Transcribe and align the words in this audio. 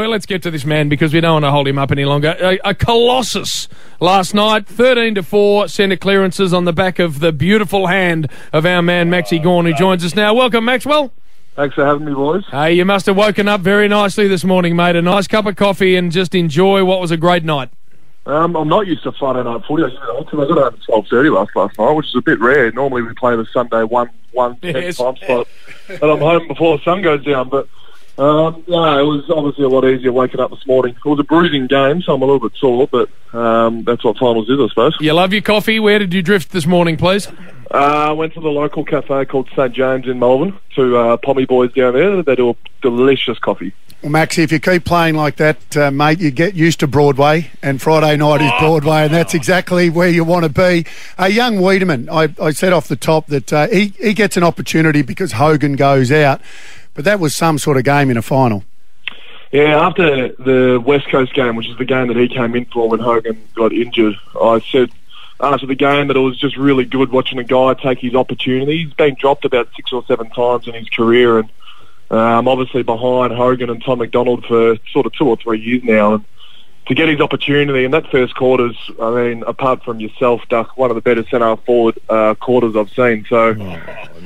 Well, 0.00 0.08
let's 0.08 0.24
get 0.24 0.42
to 0.44 0.50
this 0.50 0.64
man 0.64 0.88
because 0.88 1.12
we 1.12 1.20
don't 1.20 1.34
want 1.34 1.44
to 1.44 1.50
hold 1.50 1.68
him 1.68 1.76
up 1.78 1.90
any 1.92 2.06
longer. 2.06 2.34
A, 2.40 2.58
a 2.70 2.74
colossus 2.74 3.68
last 4.00 4.32
night, 4.32 4.66
13 4.66 5.16
to 5.16 5.22
4 5.22 5.68
centre 5.68 5.98
clearances 5.98 6.54
on 6.54 6.64
the 6.64 6.72
back 6.72 6.98
of 6.98 7.20
the 7.20 7.32
beautiful 7.32 7.86
hand 7.88 8.30
of 8.50 8.64
our 8.64 8.80
man 8.80 9.10
Maxi 9.10 9.42
Gawn, 9.42 9.66
who 9.66 9.74
joins 9.74 10.02
us 10.02 10.14
now. 10.16 10.32
Welcome, 10.32 10.64
Maxwell. 10.64 11.12
Thanks 11.54 11.74
for 11.74 11.84
having 11.84 12.06
me, 12.06 12.14
boys. 12.14 12.44
Hey, 12.50 12.72
you 12.72 12.86
must 12.86 13.04
have 13.04 13.16
woken 13.18 13.46
up 13.46 13.60
very 13.60 13.88
nicely 13.88 14.26
this 14.26 14.42
morning, 14.42 14.74
mate. 14.74 14.96
A 14.96 15.02
nice 15.02 15.26
cup 15.26 15.44
of 15.44 15.56
coffee 15.56 15.96
and 15.96 16.10
just 16.10 16.34
enjoy 16.34 16.82
what 16.82 17.02
was 17.02 17.10
a 17.10 17.18
great 17.18 17.44
night. 17.44 17.68
Um, 18.24 18.56
I'm 18.56 18.68
not 18.68 18.86
used 18.86 19.02
to 19.02 19.12
Friday 19.12 19.42
night 19.44 19.60
footy. 19.68 19.82
I 19.84 19.90
got 19.90 20.28
home 20.30 20.58
at 20.72 20.82
twelve 20.86 21.08
thirty 21.08 21.28
last 21.28 21.50
last 21.54 21.78
night, 21.78 21.92
which 21.92 22.06
is 22.06 22.14
a 22.16 22.22
bit 22.22 22.40
rare. 22.40 22.72
Normally 22.72 23.02
we 23.02 23.12
play 23.12 23.36
the 23.36 23.44
Sunday 23.52 23.82
one 23.84 24.08
one 24.32 24.56
ten 24.60 24.76
Yes. 24.76 24.96
time 24.96 25.16
slot, 25.18 25.46
and 25.90 26.02
I'm 26.02 26.20
home 26.20 26.48
before 26.48 26.78
the 26.78 26.84
sun 26.84 27.02
goes 27.02 27.22
down. 27.22 27.50
But 27.50 27.68
um, 28.20 28.64
no, 28.68 28.98
it 28.98 29.02
was 29.02 29.30
obviously 29.30 29.64
a 29.64 29.68
lot 29.68 29.84
easier 29.84 30.12
waking 30.12 30.40
up 30.40 30.50
this 30.50 30.66
morning. 30.66 30.94
It 30.94 31.08
was 31.08 31.18
a 31.18 31.24
bruising 31.24 31.66
game, 31.66 32.02
so 32.02 32.14
I'm 32.14 32.22
a 32.22 32.26
little 32.26 32.48
bit 32.48 32.56
sore, 32.58 32.86
but 32.86 33.08
um, 33.32 33.82
that's 33.84 34.04
what 34.04 34.18
finals 34.18 34.48
is, 34.50 34.60
I 34.60 34.68
suppose. 34.68 34.96
You 35.00 35.14
love 35.14 35.32
your 35.32 35.42
coffee. 35.42 35.80
Where 35.80 35.98
did 35.98 36.12
you 36.12 36.20
drift 36.20 36.52
this 36.52 36.66
morning, 36.66 36.96
please? 36.96 37.28
Uh, 37.72 38.08
I 38.08 38.12
went 38.12 38.34
to 38.34 38.40
the 38.40 38.48
local 38.48 38.84
cafe 38.84 39.24
called 39.24 39.48
St 39.56 39.72
James 39.72 40.06
in 40.06 40.18
Melbourne 40.18 40.58
to 40.74 40.96
uh, 40.96 41.16
Pommy 41.18 41.46
Boys 41.46 41.72
down 41.72 41.94
there. 41.94 42.22
They 42.22 42.34
do 42.34 42.50
a 42.50 42.56
delicious 42.82 43.38
coffee. 43.38 43.72
Well, 44.02 44.10
Maxie, 44.10 44.42
if 44.42 44.50
you 44.50 44.58
keep 44.60 44.86
playing 44.86 45.14
like 45.14 45.36
that, 45.36 45.76
uh, 45.76 45.90
mate, 45.90 46.20
you 46.20 46.30
get 46.30 46.54
used 46.54 46.80
to 46.80 46.86
Broadway, 46.86 47.50
and 47.62 47.82
Friday 47.82 48.16
night 48.16 48.40
is 48.40 48.50
Broadway, 48.58 49.04
and 49.04 49.12
that's 49.12 49.34
exactly 49.34 49.90
where 49.90 50.08
you 50.08 50.24
want 50.24 50.44
to 50.44 50.48
be. 50.48 50.86
Uh, 51.18 51.26
young 51.26 51.56
Weideman, 51.56 52.08
I, 52.10 52.42
I 52.42 52.52
said 52.52 52.72
off 52.72 52.88
the 52.88 52.96
top 52.96 53.26
that 53.26 53.52
uh, 53.52 53.68
he, 53.68 53.88
he 54.00 54.14
gets 54.14 54.38
an 54.38 54.42
opportunity 54.42 55.02
because 55.02 55.32
Hogan 55.32 55.76
goes 55.76 56.10
out, 56.10 56.40
but 57.00 57.06
that 57.06 57.18
was 57.18 57.34
some 57.34 57.56
sort 57.56 57.78
of 57.78 57.84
game 57.84 58.10
in 58.10 58.18
a 58.18 58.22
final. 58.22 58.62
Yeah, 59.52 59.86
after 59.86 60.28
the 60.34 60.78
West 60.84 61.08
Coast 61.08 61.32
game, 61.32 61.56
which 61.56 61.66
is 61.66 61.78
the 61.78 61.86
game 61.86 62.08
that 62.08 62.16
he 62.18 62.28
came 62.28 62.54
in 62.54 62.66
for 62.66 62.90
when 62.90 63.00
Hogan 63.00 63.40
got 63.54 63.72
injured, 63.72 64.16
I 64.38 64.60
said 64.70 64.90
after 65.40 65.66
the 65.66 65.74
game 65.74 66.08
that 66.08 66.16
it 66.18 66.20
was 66.20 66.38
just 66.38 66.58
really 66.58 66.84
good 66.84 67.10
watching 67.10 67.38
a 67.38 67.44
guy 67.44 67.72
take 67.72 68.00
his 68.00 68.14
opportunity. 68.14 68.84
He's 68.84 68.92
been 68.92 69.16
dropped 69.18 69.46
about 69.46 69.70
six 69.74 69.94
or 69.94 70.04
seven 70.04 70.28
times 70.28 70.68
in 70.68 70.74
his 70.74 70.90
career, 70.90 71.38
and 71.38 71.48
um, 72.10 72.46
obviously 72.46 72.82
behind 72.82 73.32
Hogan 73.32 73.70
and 73.70 73.82
Tom 73.82 74.00
McDonald 74.00 74.44
for 74.44 74.76
sort 74.92 75.06
of 75.06 75.14
two 75.14 75.26
or 75.26 75.38
three 75.38 75.58
years 75.58 75.82
now. 75.82 76.16
And 76.16 76.24
to 76.90 76.94
get 76.96 77.08
his 77.08 77.20
opportunity 77.20 77.84
in 77.84 77.92
that 77.92 78.10
first 78.10 78.34
quarters, 78.34 78.76
I 79.00 79.14
mean, 79.14 79.44
apart 79.44 79.84
from 79.84 80.00
yourself, 80.00 80.42
Duck, 80.48 80.76
one 80.76 80.90
of 80.90 80.96
the 80.96 81.00
better 81.00 81.24
centre 81.28 81.54
forward 81.58 81.96
uh, 82.08 82.34
quarters 82.34 82.74
I've 82.74 82.90
seen. 82.90 83.24
So, 83.28 83.50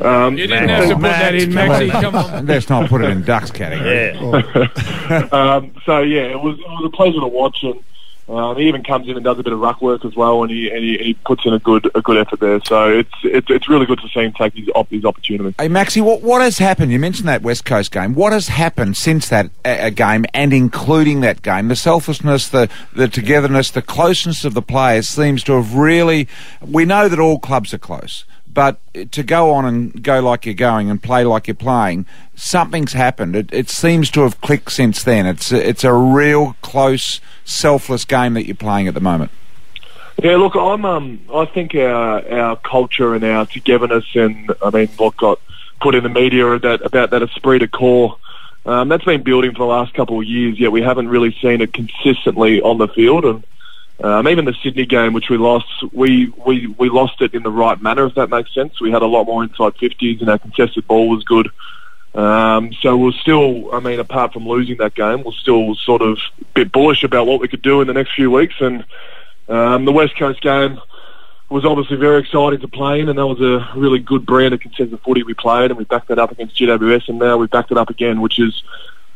um, 0.01 0.39
You 0.39 0.47
didn't 0.47 0.71
have 0.71 0.89
to 0.89 0.95
put 0.95 1.03
that 1.03 1.35
in, 1.35 1.51
Maxi. 1.51 1.91
Come 1.91 2.15
on. 2.15 2.47
Let's 2.47 2.71
not 2.71 2.89
put 2.89 3.05
it 3.05 3.11
in 3.11 3.23
Ducks 3.23 3.51
category. 3.51 4.13
um, 5.31 5.75
so 5.85 6.01
yeah, 6.01 6.23
it 6.23 6.41
was 6.41 6.59
it 6.59 6.67
was 6.67 6.87
a 6.87 6.97
pleasure 6.97 7.21
to 7.21 7.27
watch, 7.27 7.59
and 7.65 7.79
um, 8.29 8.57
he 8.57 8.69
even 8.69 8.83
comes 8.83 9.07
in 9.07 9.17
and 9.17 9.25
does 9.25 9.39
a 9.39 9.43
bit 9.43 9.53
of 9.53 9.61
ruck 9.61 9.83
work 9.83 10.05
as 10.05 10.17
well, 10.17 10.43
and 10.43 10.51
he 10.51 10.71
and 10.71 10.83
he, 10.83 10.97
he 10.97 11.15
puts 11.15 11.45
in 11.45 11.53
a 11.53 11.59
good 11.59 11.91
a 11.95 12.01
good 12.01 12.17
effort 12.17 12.41
there. 12.41 12.61
So 12.65 12.91
it's 12.91 13.13
it's 13.23 13.51
it's 13.51 13.69
really 13.69 13.85
good 13.85 14.01
to 14.01 14.09
see 14.09 14.21
him 14.21 14.33
take 14.33 14.55
his 14.55 14.69
op- 14.75 14.91
his 14.91 15.05
opportunity. 15.05 15.55
Hey, 15.59 15.69
Maxie, 15.69 16.01
what, 16.01 16.23
what 16.23 16.41
has 16.41 16.57
happened? 16.57 16.91
You 16.91 16.99
mentioned 16.99 17.29
that 17.29 17.43
West 17.43 17.67
Coast 17.67 17.93
game. 17.93 18.15
What 18.15 18.33
has 18.33 18.49
happened 18.49 18.97
since 18.97 19.29
that 19.29 19.51
uh, 19.65 19.91
game 19.91 20.25
and 20.33 20.55
including 20.55 21.21
that 21.21 21.43
game? 21.43 21.69
The 21.69 21.77
selflessness, 21.77 22.49
the, 22.49 22.71
the 22.95 23.09
togetherness, 23.09 23.71
the 23.71 23.83
closeness 23.83 24.45
of 24.45 24.55
the 24.55 24.63
players 24.63 25.07
seems 25.07 25.45
to 25.45 25.53
have 25.53 25.75
really. 25.75 26.27
We 26.67 26.87
know 26.87 27.09
that 27.09 27.19
all 27.19 27.39
clubs 27.39 27.75
are 27.75 27.79
close, 27.79 28.25
but 28.55 28.81
to 29.13 29.23
go 29.23 29.51
on 29.51 29.65
and 29.65 30.03
go 30.03 30.21
like 30.21 30.47
you're 30.47 30.55
going 30.55 30.89
and 30.89 31.03
play 31.03 31.25
like 31.25 31.49
you're 31.49 31.55
playing, 31.55 32.07
something's 32.37 32.93
happened. 32.93 33.35
It, 33.35 33.53
it 33.53 33.69
seems 33.69 34.11
to 34.13 34.23
have 34.23 34.41
clicked 34.41 34.73
since 34.73 35.03
then. 35.03 35.27
It's 35.27 35.53
a, 35.53 35.69
it's 35.69 35.85
a 35.85 35.93
real 35.93 36.57
close, 36.63 37.21
selfless 37.45 38.05
game 38.05 38.35
that 38.35 38.47
you're 38.47 38.55
playing 38.55 38.87
at 38.87 38.95
the 38.95 39.01
moment. 39.01 39.33
Yeah, 40.23 40.37
look, 40.37 40.55
I'm 40.55 40.85
um 40.85 41.21
I 41.35 41.45
think 41.45 41.75
our 41.75 42.27
our 42.33 42.57
culture 42.57 43.15
and 43.15 43.25
our 43.25 43.47
togetherness 43.47 44.07
and 44.15 44.53
I 44.63 44.71
mean 44.71 44.89
what 44.97 45.17
got 45.17 45.41
put 45.81 45.97
in 45.97 46.05
the 46.05 46.09
media 46.09 46.47
about 46.47 46.87
about 46.87 47.11
that 47.11 47.23
esprit 47.23 47.59
de 47.59 47.69
corps. 47.69 48.17
Um, 48.67 48.89
that's 48.89 49.05
been 49.05 49.23
building 49.23 49.51
for 49.53 49.59
the 49.59 49.65
last 49.65 49.93
couple 49.93 50.19
of 50.19 50.25
years, 50.25 50.59
yet 50.59 50.73
we 50.73 50.81
haven't 50.81 51.09
really 51.09 51.37
seen 51.43 51.61
it 51.61 51.75
consistently 51.75 52.63
on 52.63 52.79
the 52.79 52.89
field. 52.89 53.25
And 53.27 53.45
um, 54.03 54.27
even 54.29 54.45
the 54.45 54.55
Sydney 54.63 54.87
game, 54.87 55.13
which 55.13 55.31
we 55.31 55.37
lost, 55.37 55.67
we, 55.93 56.33
we, 56.45 56.67
we 56.67 56.89
lost 56.89 57.21
it 57.21 57.35
in 57.35 57.43
the 57.43 57.51
right 57.51 57.81
manner, 57.81 58.07
if 58.07 58.15
that 58.17 58.29
makes 58.29 58.53
sense. 58.53 58.81
We 58.81 58.91
had 58.91 59.03
a 59.03 59.07
lot 59.07 59.25
more 59.25 59.45
inside 59.45 59.75
50s 59.77 60.21
and 60.21 60.29
our 60.29 60.39
contested 60.39 60.87
ball 60.87 61.09
was 61.09 61.23
good. 61.25 61.51
Um, 62.15 62.73
so 62.81 62.97
we're 62.97 63.13
still, 63.13 63.75
I 63.75 63.81
mean, 63.81 64.01
apart 64.01 64.33
from 64.33 64.47
losing 64.47 64.79
that 64.79 64.95
game, 64.95 65.23
we're 65.25 65.33
still 65.33 65.75
sort 65.77 66.03
of 66.03 66.19
a 66.41 66.45
bit 66.55 66.73
bullish 66.73 67.03
about 67.03 67.27
what 67.27 67.41
we 67.41 67.49
could 67.49 67.63
do 67.63 67.81
in 67.81 67.87
the 67.87 67.95
next 67.95 68.15
few 68.15 68.31
weeks. 68.31 68.55
And 68.61 68.85
um, 69.49 69.85
the 69.85 69.93
West 69.93 70.17
Coast 70.17 70.41
game 70.41 70.81
was 71.49 71.65
obviously 71.65 71.97
very 71.97 72.21
exciting 72.21 72.61
to 72.61 72.69
play 72.69 73.01
in, 73.01 73.09
and 73.09 73.19
that 73.19 73.27
was 73.27 73.41
a 73.41 73.79
really 73.79 73.99
good 73.99 74.27
brand 74.27 74.55
of 74.55 74.61
contested 74.61 74.99
footy 75.03 75.23
we 75.23 75.35
played, 75.35 75.71
and 75.71 75.79
we 75.79 75.85
backed 75.85 76.09
that 76.09 76.19
up 76.19 76.33
against 76.33 76.57
GWS, 76.57 77.09
and 77.09 77.19
now 77.19 77.37
we 77.37 77.47
backed 77.47 77.71
it 77.71 77.79
up 77.79 77.91
again, 77.91 78.21
which 78.21 78.39
is 78.39 78.63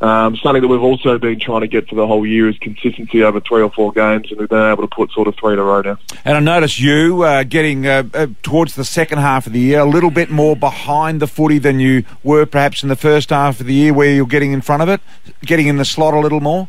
um, 0.01 0.37
something 0.37 0.63
that 0.63 0.69
we've 0.69 0.81
also 0.81 1.19
been 1.19 1.41
trying 1.41 1.63
to 1.63 1.67
get 1.67 1.89
for 1.89 1.97
the 1.97 2.07
whole 2.07 2.25
year 2.25 2.49
is 2.49 2.57
consistency 2.59 3.25
over 3.25 3.41
three 3.41 3.63
or 3.63 3.71
four 3.71 3.93
games, 3.93 4.31
and 4.31 4.39
we've 4.39 4.49
been 4.49 4.71
able 4.71 4.87
to 4.87 4.95
put 4.95 5.11
sort 5.11 5.27
of 5.27 5.35
three 5.37 5.55
in 5.55 5.59
a 5.59 5.65
row 5.65 5.81
now. 5.81 5.99
And 6.25 6.37
I 6.37 6.41
notice 6.41 6.79
you 6.79 7.23
uh, 7.23 7.43
getting 7.43 7.87
uh, 7.87 8.05
uh, 8.15 8.29
towards 8.45 8.77
the 8.77 8.85
second 8.85 9.19
half 9.19 9.49
of 9.49 9.53
the 9.53 9.59
year 9.59 9.81
a 9.81 9.85
little 9.85 10.13
bit 10.13 10.31
more 10.31 10.55
behind 10.55 11.21
the 11.21 11.27
footy 11.27 11.59
than 11.59 11.81
you 11.81 12.05
were 12.23 12.47
perhaps 12.47 12.85
in 12.85 12.89
the 12.89 12.97
first 12.97 13.31
half 13.31 13.59
of 13.59 13.67
the 13.67 13.75
year, 13.75 13.93
where 13.93 14.13
you're 14.13 14.27
getting 14.27 14.53
in 14.53 14.61
front 14.61 14.83
of 14.83 14.89
it, 14.89 15.01
getting 15.43 15.67
in 15.67 15.79
the 15.79 15.85
slot 15.85 16.15
a 16.15 16.21
little 16.21 16.41
more. 16.41 16.69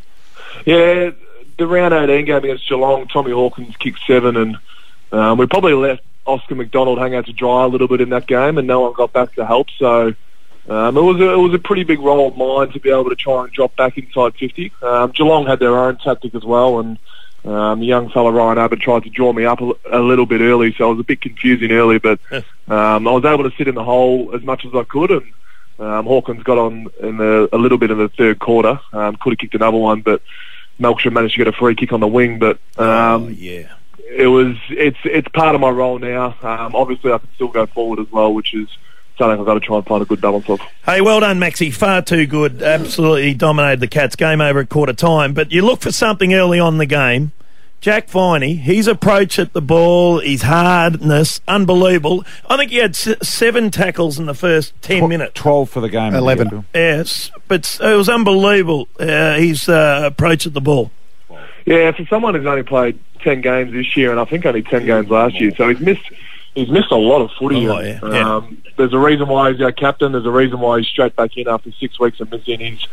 Yeah, 0.66 1.11
the 1.59 1.67
round 1.67 1.94
18 1.94 2.25
game 2.25 2.38
against 2.38 2.67
Geelong, 2.67 3.07
Tommy 3.09 3.31
Hawkins 3.31 3.75
kicked 3.78 4.00
seven, 4.07 4.38
and 4.38 4.57
um, 5.11 5.38
we 5.38 5.46
probably 5.46 5.73
left 5.73 6.01
Oscar 6.25 6.56
McDonald 6.56 6.97
hang 6.97 7.13
out 7.13 7.28
to 7.28 7.34
dry 7.34 7.63
a 7.63 7.67
little 7.67 7.88
bit 7.88 8.01
in 8.01 8.09
that 8.09 8.25
game, 8.25 8.57
and 8.57 8.67
no 8.67 8.81
one 8.81 8.94
got 8.94 9.13
back 9.13 9.35
to 9.35 9.46
help. 9.46 9.67
So 9.78 10.16
um, 10.68 10.97
it 10.97 11.02
was 11.02 11.20
a, 11.20 11.31
it 11.31 11.38
was 11.38 11.53
a 11.53 11.59
pretty 11.59 11.84
big 11.84 12.00
role 12.00 12.28
of 12.28 12.38
mine 12.38 12.72
to 12.74 12.80
be 12.80 12.90
able 12.90 13.09
to 13.09 13.16
try 13.16 13.44
and 13.44 13.53
drop 13.53 13.75
back 13.75 13.97
inside 13.97 14.36
50. 14.36 14.72
Um, 14.81 15.12
Geelong 15.12 15.47
had 15.47 15.59
their 15.59 15.78
own 15.78 15.97
tactic 15.97 16.36
as 16.36 16.44
well, 16.44 16.80
and 16.80 16.97
um, 17.46 17.80
the 17.80 17.86
young 17.86 18.09
fella 18.09 18.31
Ryan 18.31 18.58
Abbott 18.58 18.81
tried 18.81 19.03
to 19.03 19.09
draw 19.09 19.31
me 19.34 19.46
up 19.46 19.62
a, 19.62 19.74
a 19.92 20.00
little 20.00 20.25
bit 20.25 20.42
early, 20.42 20.74
so 20.78 20.92
it 20.92 20.96
was 20.96 21.00
a 21.00 21.08
bit 21.08 21.22
confusing 21.22 21.72
early. 21.72 21.97
But 21.97 22.20
um, 22.31 23.08
I 23.08 23.12
was 23.12 23.25
able 23.25 23.50
to 23.50 23.56
sit 23.58 23.68
in 23.68 23.75
the 23.75 23.84
hole 23.84 24.36
as 24.36 24.44
much 24.44 24.66
as 24.66 24.75
I 24.75 24.84
could, 24.84 25.12
and 25.12 25.34
um, 25.80 26.06
Hawkins 26.06 26.44
got 26.44 26.58
on 26.58 26.88
in 27.00 27.18
the, 27.18 27.50
a 27.53 27.58
little 27.58 27.78
bit 27.78 27.91
in 27.91 27.97
the 27.97 28.09
third 28.09 28.40
quarter. 28.40 28.80
Um, 28.91 29.16
could 29.16 29.34
have 29.34 29.40
kicked 29.40 29.56
another 29.56 29.78
one, 29.78 30.02
but 30.02 30.22
Melksham 30.80 31.14
managed 31.14 31.36
to 31.36 31.44
get 31.44 31.47
a 31.47 31.58
free 31.58 31.76
kick 31.76 31.94
on 31.94 32.00
the 32.00 32.08
wing. 32.08 32.40
But 32.40 32.59
um, 32.78 33.34
yeah. 33.38 33.74
it 34.09 34.28
was 34.28 34.56
it's 34.70 34.97
it's 35.06 35.28
part 35.30 35.56
of 35.56 35.62
my 35.62 35.70
role 35.70 35.97
now. 35.97 36.36
Um, 36.41 36.76
obviously, 36.76 37.12
I 37.12 37.18
can 37.18 37.30
still 37.36 37.47
go 37.47 37.66
forward 37.66 38.00
as 38.00 38.12
well, 38.12 38.34
which 38.34 38.53
is 38.53 38.68
something 39.19 39.40
I've 39.40 39.46
got 39.46 39.53
to 39.53 39.59
try 39.59 39.78
and 39.78 39.85
find 39.85 40.02
a 40.02 40.06
good 40.06 40.19
balance 40.22 40.50
of. 40.50 40.59
Hey, 40.85 41.02
well 41.02 41.19
done, 41.19 41.40
Maxi. 41.40 41.72
Far 41.72 42.02
too 42.02 42.25
good. 42.25 42.63
Absolutely 42.63 43.35
dominated 43.35 43.81
the 43.81 43.88
Cats. 43.88 44.16
Game 44.16 44.41
over 44.41 44.62
at 44.62 44.69
quarter 44.69 44.94
time. 44.94 45.34
But 45.35 45.52
you 45.52 45.62
look 45.63 45.81
for 45.81 45.91
something 45.91 46.34
early 46.34 46.59
on 46.59 46.74
in 46.74 46.78
the 46.80 46.85
game. 46.88 47.31
Jack 47.81 48.09
Viney, 48.09 48.56
his 48.56 48.88
approach 48.88 49.40
at 49.40 49.53
the 49.53 49.62
ball, 49.62 50.19
his 50.19 50.41
hardness, 50.41 51.40
unbelievable. 51.47 52.25
I 52.50 52.58
think 52.58 52.72
he 52.72 52.78
had 52.78 52.90
s- 52.91 53.16
seven 53.22 53.72
tackles 53.72 54.19
in 54.19 54.25
the 54.25 54.34
first 54.34 54.74
ten 54.81 55.08
minutes. 55.08 55.31
Twelve 55.35 55.69
for 55.69 55.79
the 55.79 55.88
game. 55.88 56.13
11. 56.13 56.66
Yes, 56.74 57.31
but 57.47 57.79
it 57.81 57.96
was 57.96 58.09
unbelievable. 58.09 58.90
Uh, 59.00 59.35
his 59.38 59.69
uh, 59.69 60.02
approach 60.03 60.46
at 60.46 60.53
the 60.53 60.59
ball. 60.59 60.91
Yeah, 61.66 61.91
for 61.94 62.06
someone 62.08 62.35
who's 62.35 62.46
only 62.46 62.63
played 62.63 63.00
ten 63.22 63.40
games 63.40 63.72
this 63.72 63.96
year, 63.96 64.12
and 64.12 64.19
I 64.19 64.25
think 64.25 64.46
only 64.46 64.62
ten 64.63 64.85
games 64.85 65.09
last 65.09 65.40
year, 65.40 65.52
so 65.56 65.69
he's 65.69 65.79
missed 65.79 66.02
he's 66.59 66.70
missed 66.70 66.92
a 66.92 66.96
lot 66.96 67.22
of 67.22 67.31
footy. 67.38 67.68
Oh, 67.68 67.80
yeah, 67.80 68.00
yeah. 68.03 68.36
Um, 68.36 68.62
there's 68.78 68.94
a 68.94 69.00
reason 69.00 69.28
why 69.28 69.52
he's 69.52 69.62
our 69.62 69.72
captain. 69.72 70.12
There's 70.12 70.25
a 70.25 70.31
reason 70.31 70.59
why 70.59 70.80
he's 70.80 70.88
straight 70.88 71.16
back 71.16 71.38
in 71.38 71.47
after 71.47 71.72
six 71.74 72.00
weeks 72.00 72.20
of 72.20 72.31
missing. 72.31 72.59
He's 72.59 72.88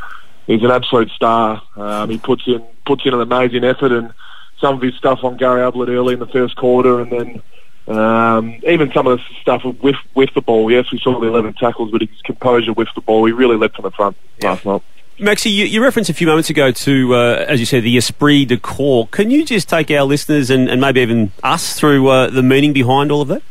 he's 0.47 0.63
an 0.63 0.71
absolute 0.71 1.11
star. 1.11 1.63
Um, 1.77 2.11
he 2.11 2.19
puts 2.19 2.47
in 2.47 2.65
puts 2.85 3.05
in 3.05 3.15
an 3.15 3.21
amazing 3.21 3.65
effort, 3.65 3.93
and 3.93 4.13
some 4.61 4.77
of 4.77 4.83
his 4.83 4.95
stuff 4.95 5.25
on 5.25 5.37
Gary 5.37 5.63
Ablett 5.63 5.89
early 5.89 6.15
in 6.15 6.21
the 6.21 6.29
first 6.29 6.57
quarter, 6.57 7.01
and 7.01 7.13
then. 7.13 7.43
Um, 7.89 8.59
even 8.67 8.91
some 8.93 9.07
of 9.07 9.19
the 9.19 9.25
stuff 9.41 9.63
with 9.65 9.95
with 10.17 10.35
the 10.35 10.41
ball. 10.41 10.69
Yes, 10.73 10.91
we 10.91 10.99
saw 10.99 11.21
the 11.21 11.29
11 11.29 11.55
tackles, 11.55 11.93
but 11.93 12.01
his 12.01 12.21
composure 12.25 12.73
with 12.73 12.89
the 12.97 13.01
ball, 13.01 13.25
he 13.27 13.33
really 13.33 13.57
led 13.57 13.75
from 13.75 13.85
the 13.85 13.93
front 13.93 14.17
last 14.43 14.67
night. 14.67 14.83
Maxie, 15.19 15.49
you, 15.49 15.65
you 15.65 15.83
referenced 15.83 16.11
a 16.11 16.15
few 16.15 16.27
moments 16.27 16.51
ago 16.51 16.71
to, 16.71 17.15
uh, 17.15 17.45
as 17.49 17.59
you 17.59 17.65
said, 17.65 17.83
the 17.83 17.97
esprit 17.97 18.45
de 18.45 18.59
corps. 18.59 19.09
Can 19.09 19.31
you 19.31 19.47
just 19.47 19.67
take 19.67 19.91
our 19.91 20.03
listeners 20.03 20.51
and, 20.51 20.69
and 20.69 20.79
maybe 20.79 21.01
even 21.01 21.33
us 21.43 21.79
through 21.79 22.09
uh, 22.09 22.29
the 22.29 22.43
meaning 22.43 22.75
behind 22.75 23.11
all 23.11 23.23
of 23.23 23.29
that? 23.29 23.43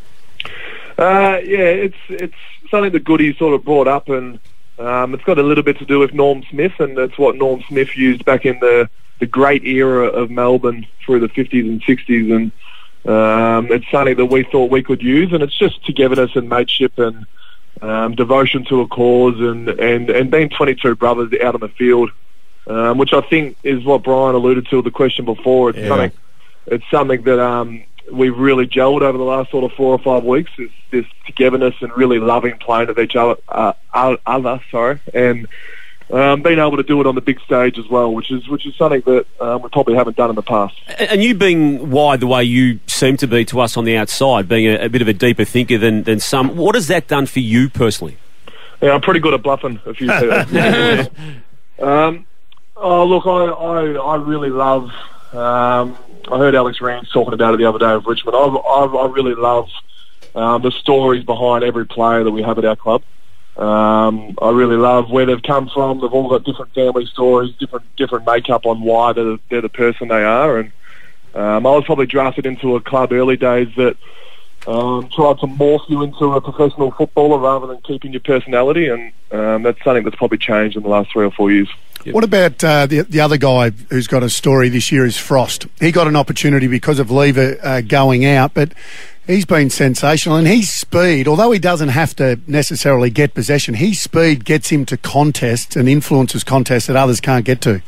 Uh, 0.97 1.39
yeah, 1.43 1.69
it's 1.87 1.97
it's 2.09 2.35
something 2.71 2.91
that 2.91 3.03
Goody 3.03 3.35
sort 3.37 3.53
of 3.53 3.65
brought 3.65 3.87
up, 3.87 4.09
and 4.09 4.39
um, 4.79 5.13
it's 5.13 5.23
got 5.23 5.37
a 5.37 5.43
little 5.43 5.63
bit 5.63 5.77
to 5.79 5.85
do 5.85 5.99
with 5.99 6.13
Norm 6.13 6.43
Smith, 6.49 6.73
and 6.79 6.97
that's 6.97 7.17
what 7.17 7.35
Norm 7.35 7.61
Smith 7.67 7.95
used 7.97 8.23
back 8.25 8.45
in 8.45 8.59
the 8.59 8.89
the 9.19 9.25
great 9.25 9.63
era 9.65 10.07
of 10.07 10.29
Melbourne 10.29 10.85
through 11.05 11.19
the 11.21 11.29
50s 11.29 11.61
and 11.69 11.81
60s, 11.83 12.35
and 12.35 12.51
um, 13.09 13.71
it's 13.71 13.89
something 13.91 14.15
that 14.17 14.25
we 14.25 14.43
thought 14.43 14.71
we 14.71 14.83
could 14.83 15.01
use, 15.01 15.31
and 15.31 15.41
it's 15.43 15.57
just 15.57 15.85
togetherness 15.85 16.35
and 16.35 16.49
mateship 16.49 16.97
and 16.99 17.25
um, 17.81 18.15
devotion 18.15 18.65
to 18.65 18.81
a 18.81 18.87
cause, 18.87 19.39
and, 19.39 19.69
and, 19.69 20.09
and 20.09 20.31
being 20.31 20.49
22 20.49 20.95
brothers 20.95 21.31
out 21.41 21.53
on 21.55 21.61
the 21.61 21.69
field. 21.69 22.11
um, 22.67 22.97
which 22.97 23.13
I 23.13 23.21
think 23.21 23.57
is 23.63 23.83
what 23.85 24.01
Brian 24.03 24.33
alluded 24.35 24.67
to 24.71 24.81
the 24.81 24.89
question 24.91 25.23
before. 25.23 25.69
It's 25.69 25.77
Yeah. 25.79 25.87
something, 25.89 26.11
it's 26.65 26.85
something 26.89 27.21
that 27.23 27.39
um, 27.39 27.83
we've 28.11 28.37
really 28.37 28.67
gelled 28.67 29.01
over 29.01 29.17
the 29.17 29.23
last 29.23 29.51
sort 29.51 29.63
of 29.63 29.71
four 29.73 29.91
or 29.93 29.99
five 29.99 30.23
weeks. 30.23 30.51
Is 30.57 30.69
this 30.91 31.05
togetherness 31.25 31.75
and 31.81 31.95
really 31.95 32.19
loving 32.19 32.57
playing 32.57 32.87
with 32.87 32.99
each 32.99 33.15
other, 33.15 33.39
uh, 33.47 33.73
other, 33.93 34.61
sorry, 34.71 34.99
and 35.13 35.47
um, 36.11 36.43
being 36.43 36.59
able 36.59 36.77
to 36.77 36.83
do 36.83 37.01
it 37.01 37.07
on 37.07 37.15
the 37.15 37.21
big 37.21 37.39
stage 37.41 37.79
as 37.79 37.87
well, 37.87 38.13
which 38.13 38.31
is 38.31 38.47
which 38.47 38.65
is 38.65 38.75
something 38.75 39.01
that 39.01 39.25
um, 39.41 39.61
we 39.63 39.69
probably 39.69 39.95
haven't 39.95 40.15
done 40.15 40.29
in 40.29 40.35
the 40.35 40.43
past. 40.43 40.75
And 40.99 41.23
you 41.23 41.33
being 41.33 41.89
wide 41.89 42.19
the 42.19 42.27
way 42.27 42.43
you 42.43 42.79
seem 42.85 43.17
to 43.17 43.27
be 43.27 43.43
to 43.45 43.59
us 43.59 43.75
on 43.75 43.85
the 43.85 43.97
outside, 43.97 44.47
being 44.47 44.67
a, 44.67 44.85
a 44.85 44.89
bit 44.89 45.01
of 45.01 45.07
a 45.07 45.13
deeper 45.13 45.45
thinker 45.45 45.77
than, 45.77 46.03
than 46.03 46.19
some, 46.19 46.55
what 46.55 46.75
has 46.75 46.87
that 46.87 47.07
done 47.07 47.25
for 47.25 47.39
you 47.39 47.69
personally? 47.69 48.17
Yeah, 48.81 48.91
I'm 48.91 49.01
pretty 49.01 49.19
good 49.19 49.33
at 49.33 49.41
bluffing 49.41 49.79
a 49.85 49.93
few 49.93 50.11
people. 50.11 51.87
um, 51.87 52.25
oh, 52.75 53.05
look, 53.05 53.25
I, 53.25 53.45
I, 53.45 54.13
I 54.13 54.15
really 54.17 54.49
love. 54.49 54.91
Um, 55.35 55.97
I 56.31 56.37
heard 56.37 56.55
Alex 56.55 56.79
Rance 56.79 57.09
talking 57.11 57.33
about 57.33 57.53
it 57.53 57.57
the 57.57 57.65
other 57.65 57.79
day 57.79 57.91
of 57.91 58.05
Richmond. 58.05 58.35
I, 58.37 58.39
I, 58.39 58.85
I 58.85 59.07
really 59.07 59.35
love 59.35 59.69
um, 60.33 60.61
the 60.61 60.71
stories 60.71 61.23
behind 61.23 61.63
every 61.63 61.85
player 61.85 62.23
that 62.23 62.31
we 62.31 62.41
have 62.41 62.57
at 62.57 62.65
our 62.65 62.75
club. 62.75 63.03
Um, 63.57 64.37
I 64.41 64.49
really 64.51 64.75
love 64.75 65.09
where 65.09 65.25
they've 65.25 65.41
come 65.41 65.69
from. 65.69 65.99
They've 65.99 66.11
all 66.11 66.29
got 66.29 66.43
different 66.43 66.73
family 66.73 67.05
stories, 67.05 67.53
different 67.55 67.85
different 67.95 68.25
makeup 68.25 68.65
on 68.65 68.81
why 68.81 69.13
they're, 69.13 69.37
they're 69.49 69.61
the 69.61 69.69
person 69.69 70.07
they 70.07 70.23
are. 70.23 70.57
And 70.59 70.71
um, 71.33 71.65
I 71.65 71.71
was 71.71 71.85
probably 71.85 72.05
drafted 72.05 72.45
into 72.45 72.75
a 72.75 72.81
club 72.81 73.11
early 73.11 73.37
days 73.37 73.69
that 73.75 73.97
um, 74.67 75.09
tried 75.09 75.39
to 75.39 75.47
morph 75.47 75.89
you 75.89 76.01
into 76.03 76.33
a 76.33 76.41
professional 76.41 76.91
footballer 76.91 77.37
rather 77.37 77.67
than 77.67 77.81
keeping 77.81 78.11
your 78.11 78.21
personality, 78.21 78.87
and 78.87 79.11
um, 79.31 79.63
that's 79.63 79.81
something 79.83 80.03
that's 80.03 80.15
probably 80.15 80.37
changed 80.37 80.75
in 80.75 80.83
the 80.83 80.89
last 80.89 81.11
three 81.11 81.25
or 81.25 81.31
four 81.31 81.51
years. 81.51 81.69
What 82.11 82.23
about 82.23 82.63
uh, 82.63 82.85
the 82.85 83.01
the 83.01 83.19
other 83.19 83.37
guy 83.37 83.71
who's 83.89 84.07
got 84.07 84.23
a 84.23 84.29
story 84.29 84.69
this 84.69 84.91
year 84.91 85.05
is 85.05 85.17
Frost. 85.17 85.67
He 85.79 85.91
got 85.91 86.07
an 86.07 86.15
opportunity 86.15 86.67
because 86.67 86.99
of 86.99 87.09
Lever 87.09 87.57
uh, 87.63 87.81
going 87.81 88.25
out, 88.25 88.53
but 88.53 88.73
he's 89.25 89.45
been 89.45 89.69
sensational. 89.69 90.35
And 90.37 90.47
his 90.47 90.71
speed, 90.71 91.27
although 91.27 91.51
he 91.51 91.59
doesn't 91.59 91.89
have 91.89 92.15
to 92.17 92.39
necessarily 92.47 93.09
get 93.09 93.33
possession, 93.33 93.75
his 93.75 94.01
speed 94.01 94.45
gets 94.45 94.69
him 94.69 94.85
to 94.85 94.97
contests 94.97 95.75
and 95.75 95.89
influences 95.89 96.43
contests 96.43 96.87
that 96.87 96.95
others 96.95 97.19
can't 97.19 97.45
get 97.45 97.61
to. 97.61 97.81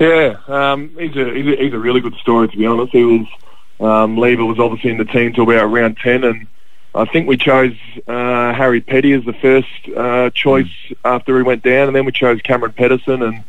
Yeah, 0.00 0.36
um, 0.48 0.90
he's, 0.98 1.14
a, 1.16 1.32
he's, 1.32 1.46
a, 1.46 1.56
he's 1.56 1.72
a 1.72 1.78
really 1.78 2.00
good 2.00 2.16
story 2.16 2.48
to 2.48 2.56
be 2.56 2.66
honest. 2.66 2.92
He 2.92 3.04
was 3.04 3.26
um, 3.80 4.16
Lever 4.16 4.44
was 4.44 4.58
obviously 4.58 4.90
in 4.90 4.98
the 4.98 5.04
team 5.04 5.32
till 5.32 5.44
about 5.44 5.66
round 5.66 5.96
ten, 5.98 6.24
and 6.24 6.46
I 6.94 7.06
think 7.06 7.26
we 7.26 7.36
chose 7.38 7.74
uh, 8.06 8.52
Harry 8.52 8.80
Petty 8.80 9.12
as 9.12 9.24
the 9.24 9.32
first 9.32 9.68
uh, 9.96 10.30
choice 10.30 10.70
after 11.04 11.36
he 11.38 11.42
went 11.42 11.62
down, 11.62 11.86
and 11.88 11.96
then 11.96 12.04
we 12.04 12.12
chose 12.12 12.40
Cameron 12.42 12.72
Pedersen, 12.72 13.22
and 13.22 13.44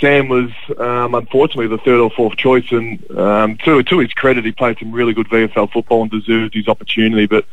Sam 0.00 0.28
was 0.28 0.50
um, 0.78 1.14
unfortunately 1.14 1.66
the 1.66 1.78
third 1.78 1.98
or 1.98 2.10
fourth 2.10 2.36
choice. 2.36 2.70
And 2.70 3.10
um, 3.18 3.56
to 3.64 3.82
to 3.82 3.98
his 3.98 4.12
credit, 4.12 4.44
he 4.44 4.52
played 4.52 4.78
some 4.78 4.92
really 4.92 5.14
good 5.14 5.28
VFL 5.28 5.72
football 5.72 6.02
and 6.02 6.10
deserved 6.10 6.54
his 6.54 6.68
opportunity, 6.68 7.26
but. 7.26 7.44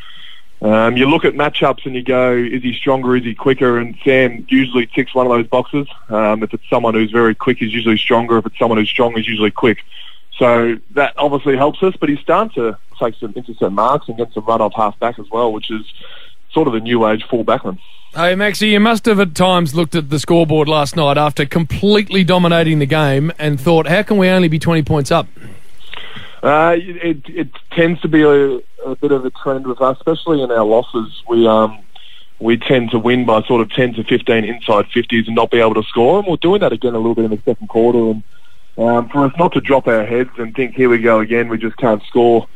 Um, 0.62 0.96
you 0.96 1.08
look 1.08 1.26
at 1.26 1.34
matchups 1.34 1.86
and 1.86 1.94
you 1.94 2.02
go, 2.02 2.32
is 2.32 2.64
he 2.64 2.72
stronger, 2.72 3.18
is 3.18 3.26
he 3.26 3.36
quicker? 3.36 3.80
And 3.80 3.98
Sam 4.02 4.46
usually 4.48 4.86
ticks 4.86 5.14
one 5.14 5.26
of 5.26 5.32
those 5.34 5.46
boxes. 5.48 5.90
Um, 6.08 6.42
if 6.42 6.54
it's 6.54 6.64
someone 6.70 6.94
who's 6.94 7.12
very 7.12 7.36
quick, 7.36 7.58
he's 7.58 7.74
usually 7.74 7.98
stronger. 7.98 8.38
If 8.38 8.46
it's 8.46 8.58
someone 8.58 8.78
who's 8.78 8.88
strong, 8.88 9.14
he's 9.14 9.28
usually 9.28 9.52
quick. 9.52 9.80
So 10.38 10.80
that 10.92 11.16
obviously 11.18 11.58
helps 11.58 11.84
us, 11.84 11.96
but 12.00 12.08
he's 12.08 12.20
starting 12.20 12.54
to 12.56 12.78
take 13.04 13.20
some 13.20 13.34
intercept 13.36 13.72
marks 13.72 14.08
and 14.08 14.18
get 14.18 14.32
some 14.34 14.46
run 14.46 14.62
off 14.62 14.74
half 14.76 14.98
back 15.00 15.20
as 15.20 15.30
well, 15.30 15.52
which 15.52 15.72
is 15.72 15.82
sort 16.52 16.68
of 16.68 16.74
the 16.74 16.80
new 16.80 17.08
age 17.08 17.24
full 17.30 17.44
backman. 17.44 17.80
Hey, 18.16 18.36
Maxie, 18.36 18.70
you 18.70 18.80
must 18.80 19.06
have 19.06 19.20
at 19.20 19.34
times 19.34 19.74
looked 19.74 19.96
at 19.96 20.12
the 20.12 20.20
scoreboard 20.20 20.68
last 20.68 20.96
night 20.96 21.18
after 21.18 21.48
completely 21.48 22.24
dominating 22.24 22.78
the 22.78 22.86
game 22.86 23.32
and 23.40 23.60
thought, 23.60 23.88
how 23.88 24.04
can 24.04 24.18
we 24.18 24.30
only 24.30 24.48
be 24.48 24.60
20 24.60 24.84
points 24.84 25.10
up? 25.10 25.28
Uh, 26.44 26.76
it, 26.78 27.28
it 27.28 27.50
tends 27.72 28.00
to 28.02 28.08
be 28.08 28.22
a, 28.22 28.60
a 28.86 28.96
bit 28.98 29.12
of 29.12 29.26
a 29.26 29.32
trend 29.32 29.66
with 29.66 29.82
us, 29.82 29.98
especially 29.98 30.44
in 30.44 30.52
our 30.52 30.64
losses. 30.64 31.24
We 31.28 31.48
um, 31.48 31.80
we 32.40 32.58
tend 32.58 32.92
to 32.92 33.00
win 33.00 33.26
by 33.26 33.42
sort 33.44 33.62
of 33.62 33.72
10 33.72 33.94
to 33.94 34.04
15 34.04 34.44
inside 34.44 34.86
50s 34.88 35.28
and 35.28 35.36
not 35.36 35.50
be 35.50 35.60
able 35.60 35.76
to 35.76 35.84
score. 35.84 36.20
And 36.20 36.28
we're 36.28 36.36
doing 36.36 36.60
that 36.60 36.74
again 36.74 36.94
a 36.94 36.98
little 36.98 37.16
bit 37.16 37.26
in 37.26 37.32
the 37.32 37.42
second 37.46 37.68
quarter. 37.70 37.98
And 37.98 38.24
um, 38.78 39.08
for 39.10 39.26
us 39.26 39.32
not 39.40 39.54
to 39.54 39.62
drop 39.62 39.88
our 39.88 40.06
heads 40.06 40.32
and 40.38 40.54
think, 40.54 40.76
here 40.76 40.90
we 40.90 40.98
go 40.98 41.22
again, 41.22 41.48
we 41.48 41.58
just 41.58 41.78
can't 41.78 42.04
score. 42.04 42.48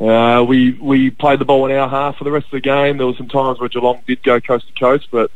Uh, 0.00 0.44
we 0.46 0.72
we 0.72 1.10
played 1.10 1.40
the 1.40 1.44
ball 1.44 1.66
in 1.66 1.76
our 1.76 1.88
half 1.88 2.16
for 2.16 2.24
the 2.24 2.30
rest 2.30 2.46
of 2.46 2.52
the 2.52 2.60
game. 2.60 2.98
There 2.98 3.06
were 3.06 3.14
some 3.14 3.28
times 3.28 3.58
where 3.58 3.68
Geelong 3.68 4.00
did 4.06 4.22
go 4.22 4.40
coast 4.40 4.66
to 4.68 4.72
coast, 4.78 5.08
but 5.10 5.30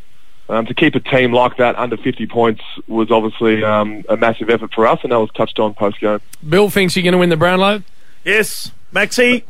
um, 0.48 0.66
to 0.66 0.74
keep 0.74 0.94
a 0.94 1.00
team 1.00 1.32
like 1.32 1.56
that 1.56 1.76
under 1.76 1.96
50 1.96 2.26
points 2.26 2.62
was 2.86 3.10
obviously 3.10 3.64
um, 3.64 4.04
a 4.08 4.16
massive 4.16 4.50
effort 4.50 4.72
for 4.72 4.86
us, 4.86 5.00
and 5.02 5.10
that 5.12 5.18
was 5.18 5.30
touched 5.32 5.58
on 5.58 5.74
post 5.74 5.98
game. 6.00 6.20
Bill 6.48 6.70
thinks 6.70 6.94
you're 6.94 7.02
going 7.02 7.12
to 7.12 7.18
win 7.18 7.28
the 7.30 7.36
Brownlow. 7.36 7.82
Yes, 8.24 8.70
Maxi. 8.92 9.42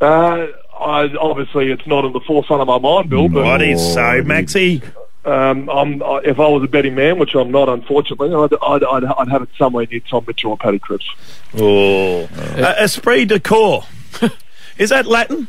Uh, 0.00 0.46
I, 0.78 1.08
obviously, 1.20 1.70
it's 1.70 1.86
not 1.86 2.04
in 2.04 2.12
the 2.12 2.20
forefront 2.20 2.62
of 2.62 2.68
my 2.68 2.78
mind, 2.78 3.10
Bill. 3.10 3.28
But 3.28 3.44
What 3.44 3.62
is 3.62 3.80
so, 3.94 4.00
Maxi? 4.22 4.82
um, 5.24 5.68
I'm, 5.68 6.02
I, 6.02 6.20
if 6.24 6.40
I 6.40 6.48
was 6.48 6.62
a 6.64 6.68
betting 6.68 6.94
man, 6.94 7.18
which 7.18 7.34
I'm 7.34 7.50
not, 7.52 7.68
unfortunately, 7.68 8.32
I'd, 8.34 8.54
I'd, 8.62 8.84
I'd, 8.84 9.04
I'd 9.04 9.28
have 9.28 9.42
it 9.42 9.50
somewhere 9.58 9.86
near 9.90 10.00
Tom 10.00 10.24
Mitchell 10.26 10.52
or 10.52 10.56
Paddy 10.58 10.78
Cripps. 10.78 11.08
Oh, 11.56 12.22
uh, 12.24 12.74
esprit 12.78 13.24
de 13.26 13.38
corps. 13.38 13.86
is 14.78 14.90
that 14.90 15.06
Latin? 15.06 15.48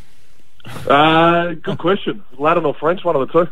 Uh, 0.88 1.54
good 1.54 1.78
question. 1.78 2.24
Latin 2.38 2.66
or 2.66 2.74
French, 2.76 3.04
one 3.04 3.16
of 3.16 3.28
the 3.28 3.46
two. 3.46 3.50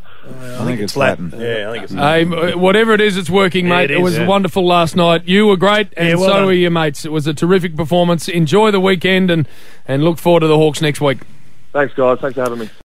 I 0.60 0.66
think 0.66 0.82
it's 0.82 0.96
Latin. 0.98 1.32
Yeah, 1.36 1.70
I 1.70 1.72
think 1.72 1.84
it's. 1.86 1.94
Hey, 1.94 2.26
whatever 2.54 2.94
it 2.94 3.02
is, 3.02 3.18
it's 3.18 3.30
working, 3.30 3.68
Yeah, 3.68 3.78
mate. 3.78 3.92
it 3.92 3.96
It, 3.96 3.98
is, 3.98 4.04
was 4.04 4.18
yeah. 4.18 4.28
wonderful 4.28 4.66
last 4.68 4.96
night. 4.96 5.26
You 5.26 5.48
were 5.48 5.58
great, 5.58 5.88
and 5.98 6.10
Yeah, 6.10 6.16
well 6.16 6.26
so 6.30 6.34
done. 6.34 6.46
were 6.48 6.54
your 6.54 6.70
mates. 6.72 7.06
It 7.06 7.12
was 7.12 7.26
a 7.26 7.34
terrific 7.34 7.76
performance. 7.76 8.28
Enjoy 8.28 8.72
the 8.72 8.80
weekend, 8.82 9.32
and, 9.32 9.48
and 9.88 10.04
look 10.04 10.20
forward 10.20 10.42
to 10.42 10.48
the 10.48 10.58
Hawks 10.58 10.82
next 10.82 11.00
week. 11.02 11.20
Thanks, 11.74 11.94
guys. 11.94 12.20
Thanks 12.20 12.36
for 12.36 12.42
having 12.44 12.60
me. 12.60 12.70